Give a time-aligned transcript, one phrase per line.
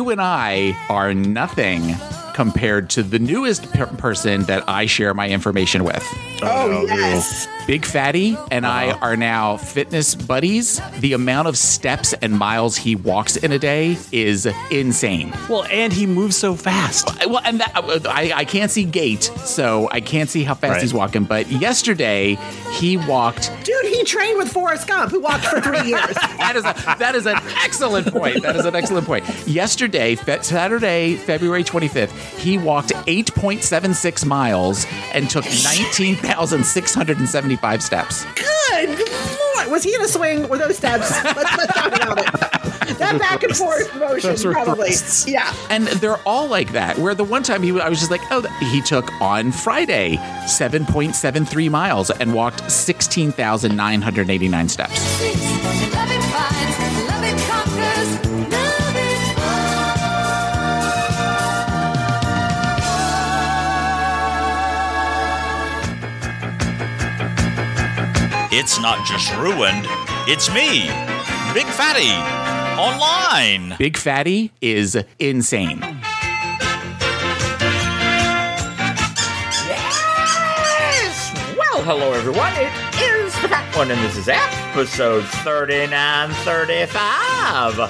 [0.00, 1.94] you and I are nothing
[2.32, 6.02] compared to the newest per- person that I share my information with.
[6.42, 7.46] Oh, oh yes.
[7.70, 8.98] Big Fatty and I uh-huh.
[9.00, 10.80] are now fitness buddies.
[10.98, 15.32] The amount of steps and miles he walks in a day is insane.
[15.48, 17.08] Well, and he moves so fast.
[17.08, 20.54] Uh, well, and that, uh, I, I can't see gait, so I can't see how
[20.54, 20.82] fast Right.
[20.82, 21.22] he's walking.
[21.22, 22.38] But yesterday,
[22.72, 23.52] he walked.
[23.62, 26.16] Dude, he trained with Forrest Gump, who walked for three years.
[26.40, 28.42] That is a, that is an excellent point.
[28.42, 29.24] That is an excellent point.
[29.46, 35.44] Yesterday, fe- Saturday, February 25th, he walked 8.76 miles and took
[37.62, 38.24] 19,675 steps.
[38.34, 38.98] Good
[39.56, 39.70] lord.
[39.70, 40.48] Was he in a swing?
[40.48, 41.10] Were those steps?
[41.24, 42.26] Let's, let's talk about it.
[42.98, 44.88] That back and forth motion, Those probably.
[44.90, 45.26] thrusts.
[45.28, 45.54] Yeah.
[45.70, 46.98] And they're all like that.
[46.98, 51.70] Where the one time he, I was just like, oh, he took on Friday 7.73
[51.70, 55.00] miles and walked 16,989 steps.
[68.52, 69.86] It's not just ruined,
[70.26, 70.88] it's me,
[71.54, 72.10] Big Fatty,
[72.76, 73.76] online.
[73.78, 75.78] Big Fatty is insane.
[79.70, 81.30] Yes!
[81.56, 82.52] Well, hello everyone.
[82.54, 82.72] It
[83.22, 87.88] is the Fat One, and this is episode 3935 of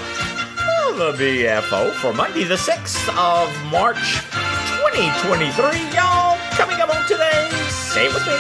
[0.98, 4.20] the BFO for Monday, the 6th of March,
[4.84, 5.96] 2023.
[5.96, 8.36] Y'all, coming up on today, say it with me.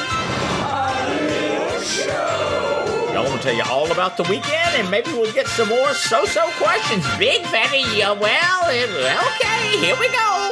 [3.20, 5.92] Y'all want to tell you all about the weekend, and maybe we'll get some more
[5.92, 7.04] so-so questions.
[7.18, 10.49] Big Fatty, uh, well, okay, here we go.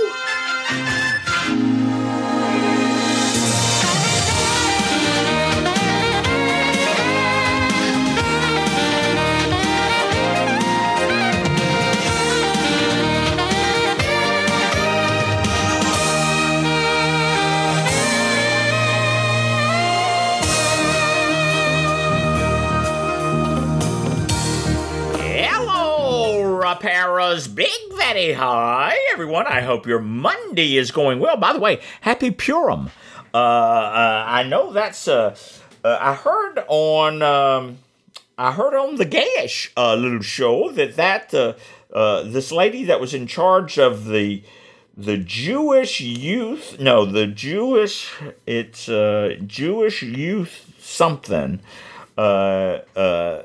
[27.29, 28.33] Big Fatty.
[28.33, 29.47] Hi, everyone.
[29.47, 31.37] I hope your Monday is going well.
[31.37, 32.91] By the way, happy Purim.
[33.35, 35.07] Uh, uh, I know that's.
[35.07, 35.37] Uh,
[35.85, 37.21] uh, I heard on.
[37.21, 37.79] Um,
[38.39, 41.35] I heard on the Gayish uh, little show that that
[41.93, 44.43] uh, this lady that was in charge of the
[44.97, 46.81] the Jewish youth.
[46.81, 48.11] No, the Jewish.
[48.47, 51.61] It's uh, Jewish youth something.
[52.17, 53.43] Uh, uh,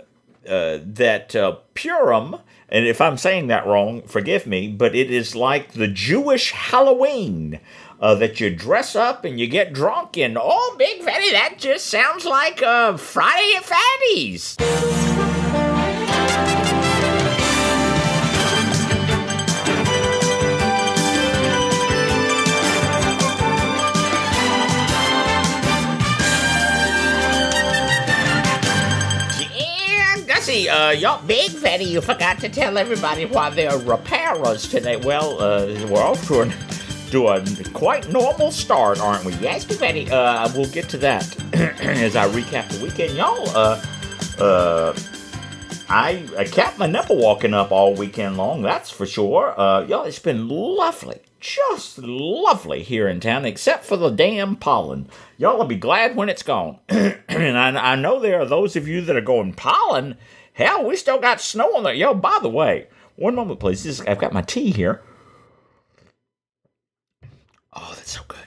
[0.47, 1.35] uh, that
[1.75, 2.37] Purim,
[2.73, 7.59] and if I'm saying that wrong, forgive me, but it is like the Jewish Halloween.
[8.01, 11.87] Uh, that you dress up and you get drunk and oh, big fatty, that just
[11.87, 15.12] sounds like uh, Friday at Fatty's.
[30.93, 34.95] Y'all, Big Fatty, you forgot to tell everybody why they're repairers today.
[34.95, 36.53] Well, uh, we're off to,
[37.09, 37.43] to a
[37.73, 39.33] quite normal start, aren't we?
[39.35, 41.35] Yes, Big Fatty, uh, we'll get to that
[41.81, 43.17] as I recap the weekend.
[43.17, 43.83] Y'all, uh,
[44.37, 44.95] uh,
[45.89, 49.59] I, I kept my nipple walking up all weekend long, that's for sure.
[49.59, 51.21] Uh, y'all, it's been lovely.
[51.39, 55.09] Just lovely here in town, except for the damn pollen.
[55.37, 56.77] Y'all will be glad when it's gone.
[56.89, 60.17] and I, I know there are those of you that are going, pollen?
[60.53, 61.93] Hell, we still got snow on there.
[61.93, 63.83] Yo, by the way, one moment, please.
[63.83, 65.01] This is, I've got my tea here.
[67.73, 68.39] Oh, that's so good.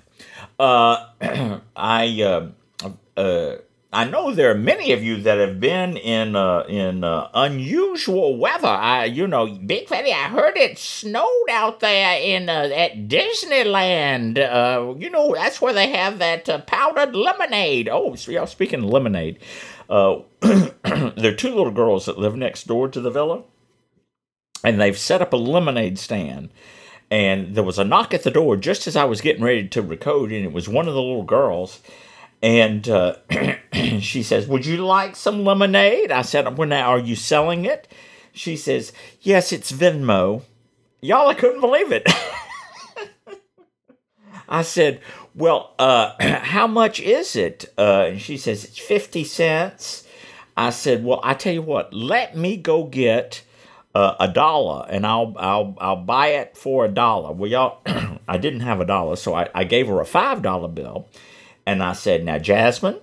[0.58, 2.50] Uh, I uh,
[3.16, 3.56] uh,
[3.92, 8.36] I know there are many of you that have been in uh, in uh, unusual
[8.36, 8.68] weather.
[8.68, 14.38] I, you know, Big Fatty, I heard it snowed out there in uh, at Disneyland.
[14.38, 17.88] Uh, you know, that's where they have that uh, powdered lemonade.
[17.90, 19.38] Oh, so y'all speaking lemonade,
[19.88, 23.42] uh, there are two little girls that live next door to the villa,
[24.64, 26.50] and they've set up a lemonade stand.
[27.08, 29.82] And there was a knock at the door just as I was getting ready to
[29.82, 31.80] record, and it was one of the little girls.
[32.42, 33.16] And uh,
[34.00, 36.10] she says, Would you like some lemonade?
[36.10, 37.86] I said, Well, now, are you selling it?
[38.32, 40.42] She says, Yes, it's Venmo.
[41.00, 42.08] Y'all, I couldn't believe it.
[44.48, 45.00] I said,
[45.34, 47.72] Well, uh, how much is it?
[47.76, 50.06] Uh, and she says, It's 50 cents.
[50.56, 53.42] I said, Well, I tell you what, let me go get
[53.94, 57.32] uh, a dollar and I'll, I'll, I'll buy it for a dollar.
[57.32, 57.80] Well, y'all,
[58.28, 61.08] I didn't have a dollar, so I, I gave her a $5 bill.
[61.64, 63.00] And I said, Now, Jasmine,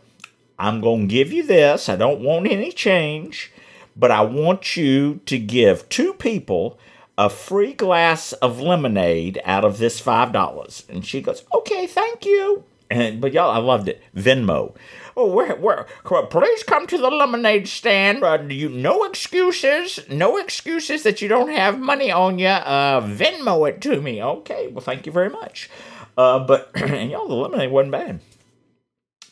[0.57, 1.90] I'm going to give you this.
[1.90, 3.51] I don't want any change,
[3.95, 6.80] but I want you to give two people
[7.18, 10.89] a free glass of lemonade out of this $5.
[10.89, 12.63] And she goes, okay, thank you.
[12.89, 14.01] And, but y'all, I loved it.
[14.15, 14.75] Venmo.
[15.15, 18.24] Oh, where, where, please come to the lemonade stand.
[18.24, 20.00] Uh, you, no excuses.
[20.10, 22.48] No excuses that you don't have money on you.
[22.48, 24.21] Uh, Venmo it to me.
[24.21, 25.69] Okay, well, thank you very much.
[26.18, 28.19] Uh, but, and y'all, the lemonade wasn't bad.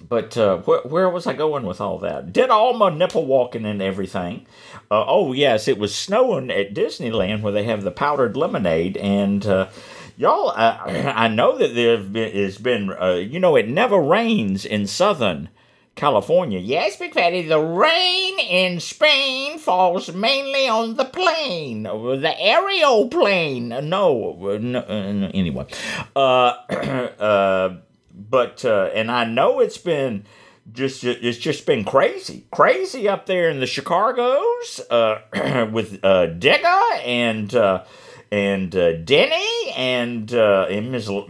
[0.07, 2.33] But uh, where, where was I going with all that?
[2.33, 4.45] Did all my nipple walking and everything.
[4.89, 8.97] Uh, oh, yes, it was snowing at Disneyland where they have the powdered lemonade.
[8.97, 9.69] And uh,
[10.17, 14.87] y'all, I, I know that there has been, uh, you know, it never rains in
[14.87, 15.49] Southern
[15.95, 16.59] California.
[16.59, 23.69] Yes, Big Fatty, the rain in Spain falls mainly on the plane, the aerial plane.
[23.69, 25.67] No, no anyway.
[26.15, 26.19] Uh,
[27.19, 27.77] uh,
[28.31, 30.25] but uh, and I know it's been
[30.71, 35.19] just it's just been crazy, crazy up there in the Chicago's uh,
[35.71, 37.83] with uh, Digga and uh,
[38.31, 41.09] and uh, Denny and uh, and Ms.
[41.09, 41.27] L-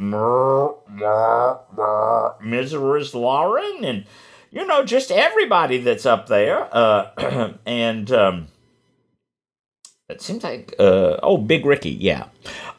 [2.42, 3.16] Ms.
[3.16, 4.06] Lauren and
[4.52, 8.12] you know just everybody that's up there uh, and.
[8.12, 8.48] Um,
[10.12, 12.28] it seems like uh, oh big ricky yeah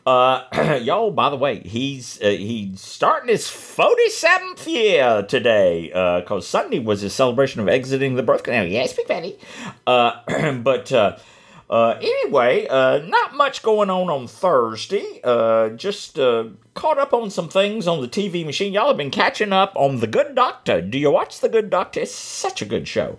[0.05, 5.89] uh, y'all, by the way, he's uh, he's starting his forty seventh year today.
[5.89, 8.67] Because uh, Sunday was his celebration of exiting the birth canal.
[8.67, 9.39] Yes, Big Fatty.
[9.87, 11.19] Uh, but uh,
[11.71, 15.21] anyway, not much going on on Thursday.
[15.77, 18.73] Just caught up on some things on the TV machine.
[18.73, 20.83] Y'all have been catching up on The Good Doctor.
[20.83, 22.01] Do you watch The Good Doctor?
[22.01, 23.19] It's such a good show.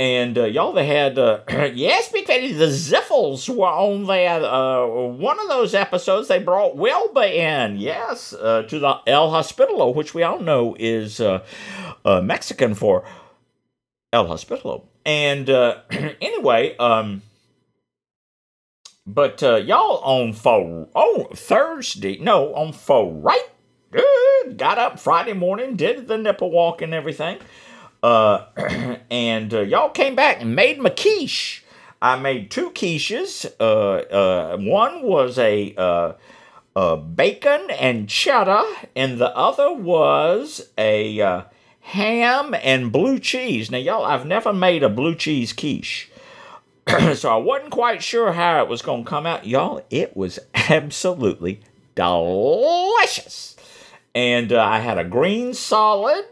[0.00, 1.40] And uh, y'all, they had, uh,
[1.74, 4.44] yes, Big Fatty, the Ziffels were on there.
[4.44, 9.92] Uh, one of those episodes, they brought Wilbur in, yes, uh, to the El Hospitalo,
[9.92, 11.44] which we all know is uh,
[12.04, 13.04] uh, Mexican for
[14.12, 14.84] El Hospitalo.
[15.04, 15.48] And
[16.20, 17.22] anyway, um,
[19.04, 23.48] but y'all on for oh Thursday, no, on for right,
[24.56, 27.38] got up Friday morning, did the nipple walk and everything.
[28.02, 28.46] Uh,
[29.10, 31.64] and uh, y'all came back and made my quiche.
[32.00, 33.50] I made two quiches.
[33.58, 36.12] Uh, uh, one was a uh,
[36.76, 38.62] uh, bacon and cheddar,
[38.94, 41.42] and the other was a uh,
[41.80, 43.70] ham and blue cheese.
[43.70, 46.10] Now, y'all, I've never made a blue cheese quiche.
[47.14, 49.46] so I wasn't quite sure how it was going to come out.
[49.46, 51.60] Y'all, it was absolutely
[51.96, 53.56] delicious.
[54.14, 56.24] And I had a green salad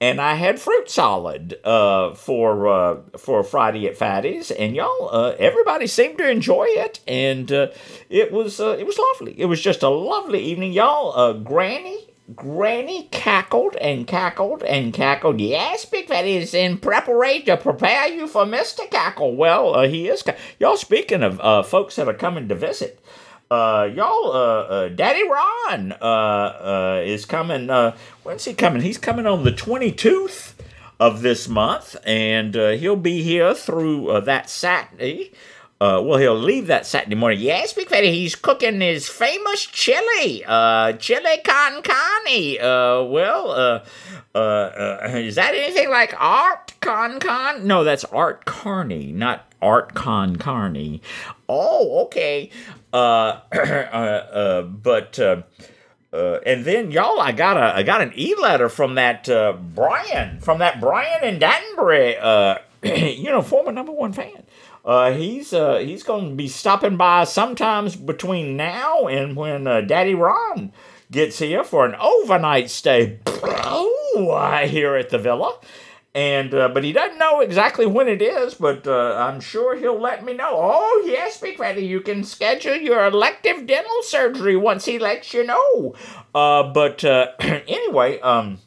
[0.00, 5.34] and I had fruit salad uh, for uh, for Friday at Fatty's, and y'all, uh,
[5.38, 7.68] everybody seemed to enjoy it, and uh,
[8.08, 9.38] it was uh, it was lovely.
[9.38, 11.12] It was just a lovely evening, y'all.
[11.18, 12.06] Uh, Granny.
[12.36, 15.40] Granny cackled and cackled and cackled.
[15.40, 18.88] Yes, Big Fatty is in preparation to prepare you for Mr.
[18.88, 19.34] Cackle.
[19.34, 20.22] Well, he is.
[20.22, 23.04] Ca- y'all, speaking of folks that are coming to visit,
[23.50, 27.68] uh, y'all, uh, uh, Daddy Ron, uh, uh, is coming.
[27.68, 28.82] Uh, when's he coming?
[28.82, 30.54] He's coming on the 22th
[31.00, 35.32] of this month, and uh, he'll be here through uh, that Saturday.
[35.80, 37.40] Uh, well, he'll leave that Saturday morning.
[37.40, 42.60] Yes, Big Fatty, he's cooking his famous chili, uh, chili con carne.
[42.60, 43.82] Uh, well,
[44.34, 47.66] uh, uh, is that anything like art con con?
[47.66, 51.02] No, that's art carney, not art con carney.
[51.48, 52.50] Oh, okay.
[52.92, 55.42] Uh, uh, uh, but uh,
[56.12, 59.52] uh, and then y'all, I got a I got an e letter from that uh,
[59.52, 62.16] Brian from that Brian in Danbury.
[62.16, 64.44] Uh, you know, former number one fan.
[64.84, 69.82] Uh, he's uh, he's going to be stopping by sometimes between now and when uh,
[69.82, 70.72] Daddy Ron
[71.10, 73.18] gets here for an overnight stay.
[74.66, 75.58] Here at the villa.
[76.14, 80.00] And uh, but he doesn't know exactly when it is but uh, i'm sure he'll
[80.00, 80.50] let me know.
[80.52, 85.46] Oh yes big fatty you can schedule your elective dental surgery once he lets you
[85.46, 85.94] know.
[86.34, 88.58] Uh, but uh, anyway um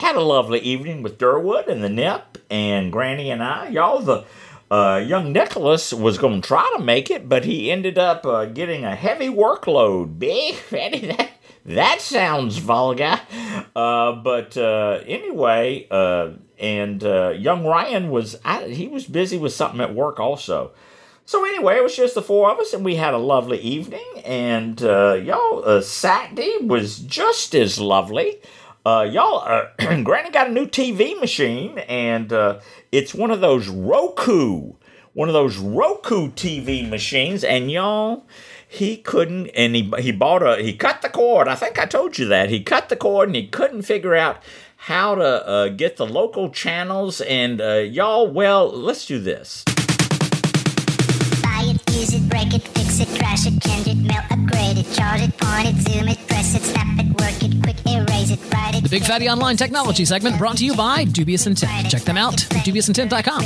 [0.00, 3.68] had a lovely evening with durwood and the nip and granny and i.
[3.68, 4.24] Y'all the
[4.70, 8.46] uh, young Nicholas was going to try to make it, but he ended up uh,
[8.46, 10.18] getting a heavy workload.
[10.18, 11.30] Big that
[11.64, 13.20] that sounds vulgar.
[13.74, 19.52] Uh, but uh, anyway, uh, and uh, young Ryan was I, he was busy with
[19.52, 20.72] something at work also.
[21.24, 24.04] So anyway, it was just the four of us, and we had a lovely evening.
[24.24, 28.40] And y'all, Saturday was just as lovely.
[28.84, 29.68] y'all,
[30.04, 32.32] Granny got a new TV machine, and
[32.96, 34.72] it's one of those Roku,
[35.12, 38.24] one of those Roku TV machines, and y'all
[38.66, 42.18] he couldn't and he he bought a he cut the cord i think i told
[42.18, 44.42] you that he cut the cord and he couldn't figure out
[44.76, 49.62] how to uh, get the local channels and uh, y'all well let's do this
[51.42, 55.22] Buy it use it, break it, fix it, trash it, change it, upgrade it, charge
[55.22, 57.76] it, point it, zoom it, press it, snap it, work it, quick.
[58.26, 61.88] The Big Fatty Online Technology segment brought to you by Dubious Intent.
[61.90, 63.42] Check them out dubiousintent.com.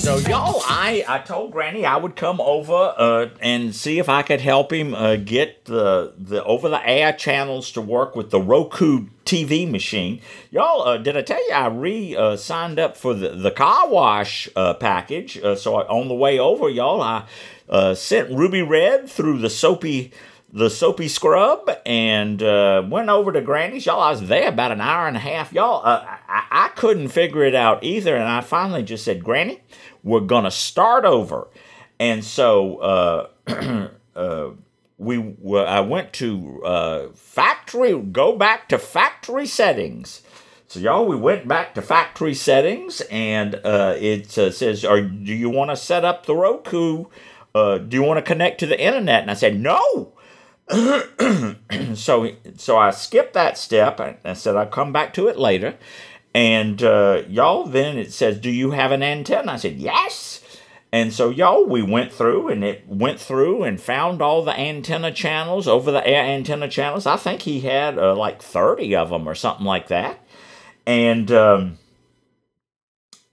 [0.00, 4.22] So y'all, I I told Granny I would come over uh, and see if I
[4.22, 8.40] could help him uh, get the the over the air channels to work with the
[8.40, 10.20] Roku TV machine.
[10.50, 13.88] Y'all, uh, did I tell you I re uh, signed up for the the car
[13.88, 15.38] wash uh, package?
[15.38, 17.26] Uh, so I, on the way over, y'all, I
[17.68, 20.12] uh, sent Ruby Red through the soapy
[20.52, 23.86] the soapy scrub and uh, went over to Granny's.
[23.86, 25.52] Y'all, I was there about an hour and a half.
[25.52, 28.14] Y'all, uh, I, I couldn't figure it out either.
[28.14, 29.60] And I finally just said, Granny,
[30.02, 31.48] we're going to start over.
[31.98, 33.28] And so uh,
[34.16, 34.50] uh,
[34.98, 40.22] we I went to uh, factory, go back to factory settings.
[40.66, 45.34] So y'all, we went back to factory settings, and uh, it uh, says, "Are do
[45.34, 47.06] you want to set up the Roku?
[47.54, 50.11] Uh, do you want to connect to the internet?" And I said, "No."
[51.94, 54.00] so so I skipped that step.
[54.00, 55.76] and I said I'll come back to it later.
[56.34, 60.40] And uh, y'all, then it says, "Do you have an antenna?" I said, "Yes."
[60.94, 65.10] And so y'all, we went through and it went through and found all the antenna
[65.10, 67.06] channels, over the air antenna channels.
[67.06, 70.20] I think he had uh, like thirty of them or something like that.
[70.86, 71.78] And um,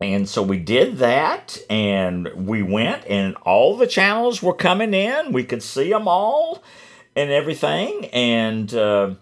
[0.01, 5.31] and so we did that, and we went, and all the channels were coming in.
[5.31, 6.63] We could see them all
[7.19, 8.05] and everything.
[8.05, 9.15] And uh,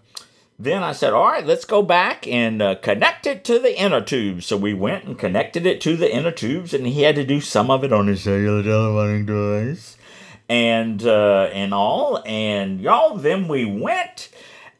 [0.58, 4.00] then I said, all right, let's go back and uh, connect it to the inner
[4.00, 4.46] tubes.
[4.46, 7.40] So we went and connected it to the inner tubes, and he had to do
[7.40, 9.96] some of it on his cellular telephone device
[10.48, 12.22] and uh, and all.
[12.24, 14.30] And y'all, then we went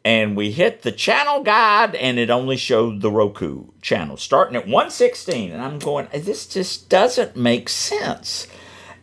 [0.05, 4.67] and we hit the channel guide, and it only showed the Roku channel starting at
[4.67, 5.53] 116.
[5.53, 8.47] And I'm going, this just doesn't make sense.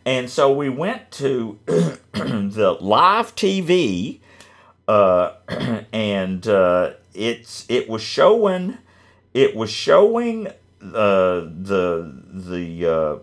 [0.06, 4.20] And so we went to the live TV,
[4.86, 5.32] uh,
[5.92, 8.78] and uh, it's it was showing
[9.34, 13.18] it was showing uh, the the uh,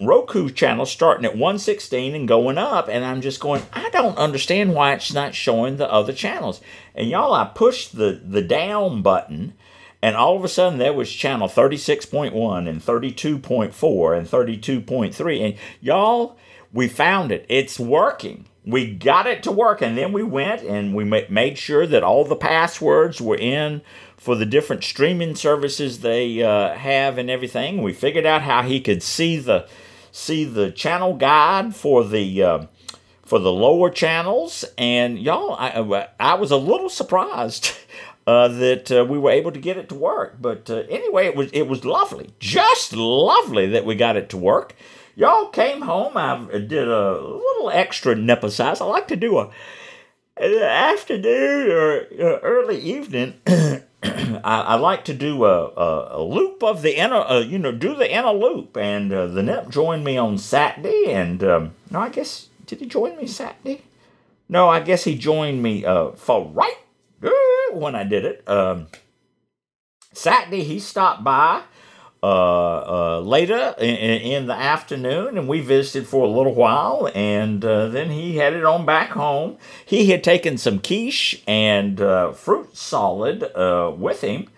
[0.00, 4.72] Roku channel starting at 116 and going up, and I'm just going, I don't understand
[4.72, 6.60] why it's not showing the other channels.
[6.94, 9.54] And y'all, I pushed the the down button,
[10.02, 16.36] and all of a sudden there was channel 36.1 and 32.4 and 32.3, and y'all,
[16.72, 17.44] we found it.
[17.48, 18.46] It's working.
[18.64, 22.24] We got it to work, and then we went and we made sure that all
[22.24, 23.82] the passwords were in
[24.16, 27.82] for the different streaming services they uh, have and everything.
[27.82, 29.66] We figured out how he could see the
[30.12, 32.66] see the channel guide for the uh,
[33.24, 37.72] for the lower channels, and y'all, I, I was a little surprised.
[38.26, 41.34] Uh, that uh, we were able to get it to work, but uh, anyway, it
[41.34, 44.74] was it was lovely, just lovely that we got it to work.
[45.16, 46.16] Y'all came home.
[46.16, 48.80] I did a little extra nipple size.
[48.80, 49.50] I like to do a
[50.36, 53.34] an afternoon or uh, early evening.
[54.02, 57.72] I, I like to do a, a, a loop of the inner, uh, you know,
[57.72, 58.76] do the inner loop.
[58.76, 61.12] And uh, the Nip joined me on Saturday.
[61.12, 63.82] And um, no, I guess, did he join me Saturday?
[64.48, 66.78] No, I guess he joined me uh, for right
[67.74, 68.48] when I did it.
[68.48, 68.88] Um,
[70.12, 71.62] Saturday, he stopped by
[72.22, 77.64] uh, uh, later in, in the afternoon, and we visited for a little while, and
[77.64, 79.56] uh, then he headed on back home.
[79.86, 84.48] He had taken some quiche and uh, fruit salad uh, with him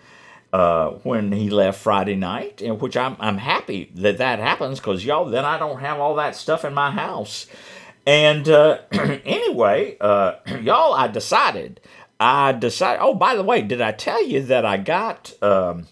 [0.51, 5.05] uh, when he left Friday night, and which I'm I'm happy that that happens because
[5.05, 7.47] y'all then I don't have all that stuff in my house.
[8.05, 11.79] And uh, anyway, uh, y'all, I decided.
[12.23, 13.01] I decided.
[13.01, 15.87] Oh, by the way, did I tell you that I got um,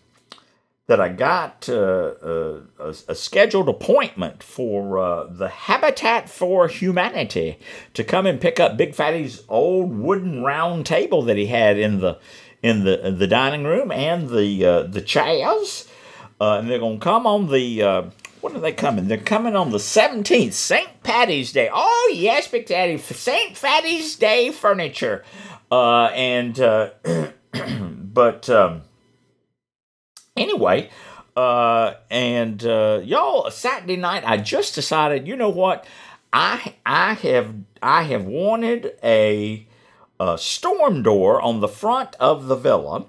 [0.88, 7.60] that I got uh, uh, a, a scheduled appointment for uh, the Habitat for Humanity
[7.94, 12.00] to come and pick up Big Fatty's old wooden round table that he had in
[12.00, 12.18] the
[12.64, 15.90] in the in the dining room and the uh, the chairs.
[16.40, 18.04] Uh, and they're gonna come on the uh,
[18.40, 19.10] when are they coming?
[19.10, 21.04] They're coming on the seventeenth, St.
[21.04, 21.70] Patty's Day.
[21.72, 23.62] Oh yes, Big Daddy, St.
[23.62, 25.26] Patty's Day furniture.
[25.72, 26.92] Uh, and uh,
[28.14, 28.50] but.
[28.50, 28.84] Um,
[30.36, 30.90] anyway,
[31.36, 35.86] uh, and uh, y'all, Saturday night, I just decided, you know what,
[36.34, 39.68] I I have I have wanted a,
[40.20, 43.06] a storm door on the front of the villa,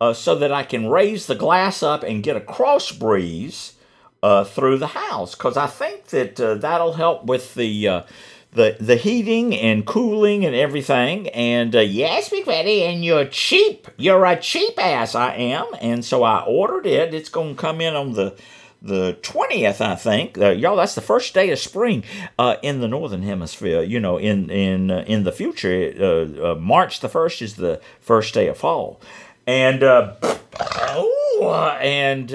[0.00, 3.74] uh, so that I can raise the glass up and get a cross breeze
[4.22, 8.04] uh, through the house, because I think that uh, that'll help with the.
[8.52, 11.28] The, the heating and cooling and everything.
[11.28, 13.88] And uh, yes, Big Fatty, and you're cheap.
[13.98, 15.66] You're a cheap ass, I am.
[15.80, 17.12] And so I ordered it.
[17.12, 18.36] It's going to come in on the
[18.80, 20.38] the 20th, I think.
[20.38, 22.04] Uh, y'all, that's the first day of spring
[22.38, 23.82] uh, in the northern hemisphere.
[23.82, 27.80] You know, in in uh, in the future, uh, uh, March the 1st is the
[28.00, 29.00] first day of fall.
[29.46, 32.30] And uh, oh, and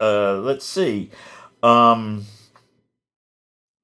[0.00, 1.10] let's see.
[1.62, 2.26] Um,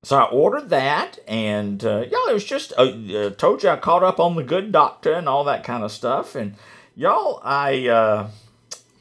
[0.06, 3.76] so I ordered that, and uh, y'all, it was just uh, uh, told you I
[3.76, 6.54] caught up on the Good Doctor and all that kind of stuff, and
[6.94, 8.28] y'all, I uh,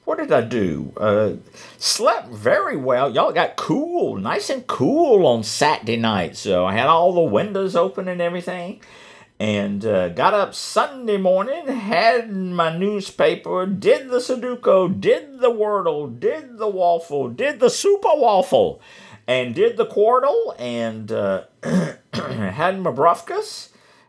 [0.05, 0.93] what did I do?
[0.97, 1.33] Uh,
[1.77, 3.13] slept very well.
[3.13, 7.75] Y'all got cool, nice and cool on Saturday night, so I had all the windows
[7.75, 8.81] open and everything.
[9.39, 16.19] And uh, got up Sunday morning, had my newspaper, did the Sudoku, did the Wordle,
[16.19, 18.81] did the waffle, did the super waffle,
[19.27, 21.43] and did the Quordle, and uh,
[22.13, 22.91] had my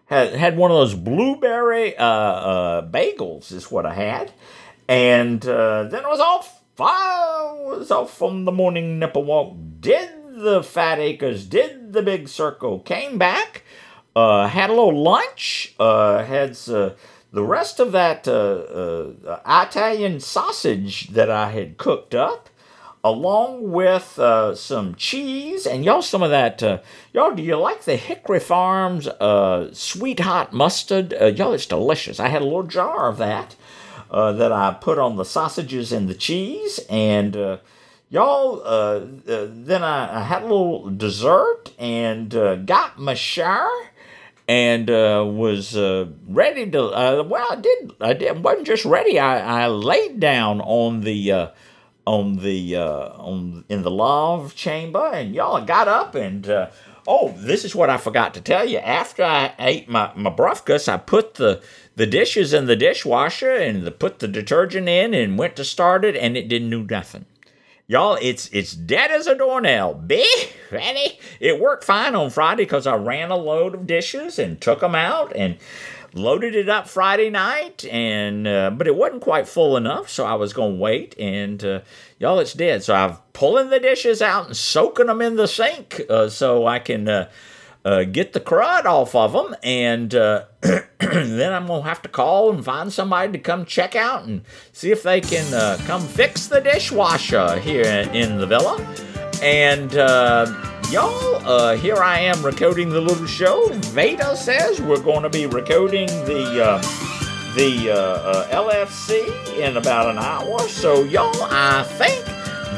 [0.06, 4.32] Had, had one of those blueberry uh, uh, bagels, is what I had.
[4.88, 6.62] And uh, then I was off.
[6.78, 12.28] I was off on the morning nipple walk, did the Fat Acres, did the Big
[12.28, 13.64] Circle, came back,
[14.14, 16.94] uh, had a little lunch, uh, had the
[17.32, 22.50] rest of that Italian sausage that I had cooked up,
[23.06, 26.62] along with uh, some cheese and y'all some of that.
[26.62, 26.78] Uh,
[27.12, 31.14] y'all, do you like the Hickory Farms uh, sweet hot mustard?
[31.14, 32.18] Uh, y'all, it's delicious.
[32.18, 33.54] I had a little jar of that
[34.10, 37.58] uh, that I put on the sausages and the cheese, and uh,
[38.10, 38.60] y'all.
[39.24, 42.30] Then I, I had a little dessert and
[42.66, 43.70] got my shower
[44.48, 46.82] and uh, was uh, ready to.
[46.84, 47.92] Uh, well, I did.
[48.00, 48.42] I did.
[48.42, 49.18] wasn't just ready.
[49.18, 51.48] I, I laid down on the uh,
[52.06, 56.48] on the uh, on in the love chamber, and y'all got up and.
[56.48, 56.70] Uh,
[57.08, 58.78] oh, this is what I forgot to tell you.
[58.78, 61.62] After I ate my my brufkus, I put the
[61.94, 66.04] the dishes in the dishwasher and the, put the detergent in and went to start
[66.04, 67.26] it, and it didn't do nothing.
[67.88, 69.94] Y'all, it's it's dead as a doornail.
[70.06, 70.26] Big
[70.70, 71.18] ready.
[71.38, 74.94] It worked fine on Friday because I ran a load of dishes and took them
[74.94, 75.56] out and
[76.16, 77.84] loaded it up Friday night.
[77.86, 81.14] And uh, but it wasn't quite full enough, so I was gonna wait.
[81.18, 81.80] And uh,
[82.18, 82.82] y'all, it's dead.
[82.82, 86.78] So I'm pulling the dishes out and soaking them in the sink uh, so I
[86.78, 87.08] can.
[87.08, 87.30] Uh,
[87.84, 90.42] uh, get the crud off of them, and uh,
[90.98, 94.90] then I'm gonna have to call and find somebody to come check out and see
[94.90, 98.84] if they can come fix the dishwasher here in the villa.
[99.40, 103.68] And y'all, uh, here I am recording the little show.
[103.72, 106.82] Veda says we're going to be recording the uh,
[107.54, 110.60] the uh, uh, LFC in about an hour.
[110.68, 112.24] So y'all, I think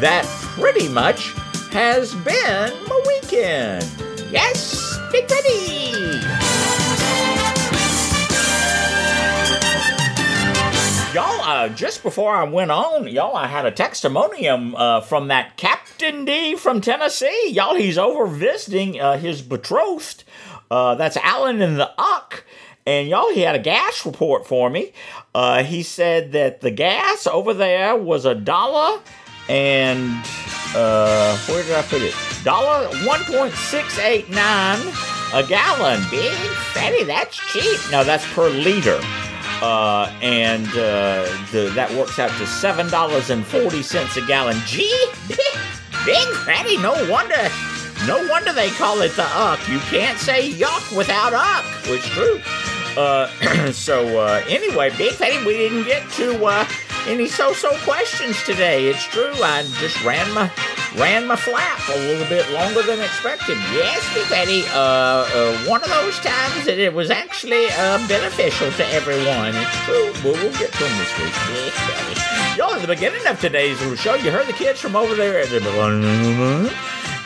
[0.00, 0.24] that
[0.58, 1.32] pretty much
[1.70, 3.84] has been my weekend.
[4.30, 6.47] Yes, Big Ready!
[11.14, 15.56] Y'all, uh, just before I went on, y'all, I had a testimonium uh, from that
[15.56, 17.48] Captain D from Tennessee.
[17.48, 20.24] Y'all, he's over visiting uh, his betrothed.
[20.70, 22.44] Uh, that's Alan in the Uck.
[22.86, 24.92] And y'all, he had a gas report for me.
[25.34, 29.00] Uh, he said that the gas over there was a dollar
[29.48, 30.22] and
[30.74, 32.14] uh, where did I put it?
[32.44, 34.78] Dollar one point six eight nine
[35.32, 36.02] a gallon.
[36.10, 36.36] Big
[36.72, 37.80] fatty, that's cheap.
[37.90, 39.00] No, that's per liter.
[39.60, 44.56] Uh, and uh, the, that works out to seven dollars and forty cents a gallon.
[44.66, 46.76] Gee, big, fatty.
[46.78, 47.48] No wonder,
[48.06, 49.58] no wonder they call it the uck.
[49.68, 51.64] You can't say yuck without uck.
[51.84, 52.40] It's true.
[52.96, 56.66] Uh, so uh, anyway, big fatty, we didn't get to uh,
[57.06, 58.86] any so-so questions today.
[58.86, 59.32] It's true.
[59.42, 60.48] I just ran my
[60.96, 63.56] ran my flap a little bit longer than expected.
[63.72, 64.62] Yes, Big Fatty.
[64.68, 69.54] Uh, uh, one of those times that it was actually uh, beneficial to everyone.
[69.54, 70.12] It's true.
[70.24, 71.34] Well, we'll get to them this week.
[71.52, 72.56] Yes.
[72.56, 75.44] Y'all, at the beginning of today's little show, you heard the kids from over there.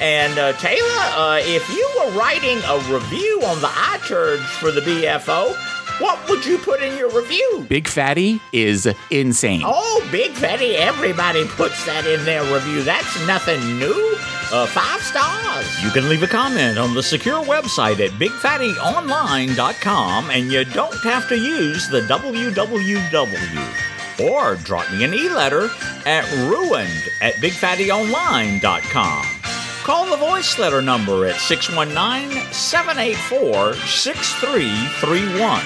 [0.01, 4.81] And uh, Taylor, uh, if you were writing a review on the iTurds for the
[4.81, 5.57] BFO,
[5.99, 7.65] what would you put in your review?
[7.69, 9.63] Big Fatty is insane.
[9.65, 12.83] Oh, Big Fatty, everybody puts that in their review.
[12.83, 14.17] That's nothing new.
[14.53, 15.83] Uh, five stars.
[15.83, 21.29] You can leave a comment on the secure website at bigfattyonline.com and you don't have
[21.29, 23.75] to use the www.
[24.21, 25.71] Or drop me an e-letter
[26.05, 29.42] at ruined at bigfattyonline.com.
[29.85, 35.61] Call the voice letter number at 619 784 6331.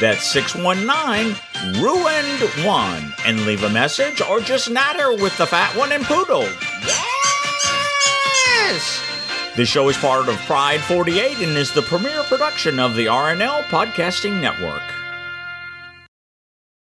[0.00, 1.34] That's 619
[1.82, 3.14] Ruined 1.
[3.26, 6.48] And leave a message or just natter with the fat one and poodle.
[8.62, 9.02] Yes!
[9.56, 13.64] This show is part of Pride 48 and is the premier production of the RNL
[13.64, 14.97] Podcasting Network.